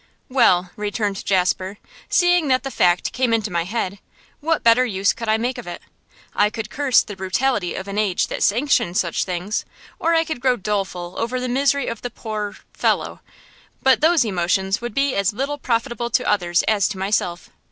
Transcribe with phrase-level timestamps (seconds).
[0.29, 1.77] 'Well,' returned Jasper,
[2.09, 3.99] 'seeing that the fact came into my head,
[4.39, 5.79] what better use could I make of it?
[6.33, 9.63] I could curse the brutality of an age that sanctioned such things;
[9.99, 13.19] or I could grow doleful over the misery of the poor fellow.
[13.83, 17.51] But those emotions would be as little profitable to others as to myself.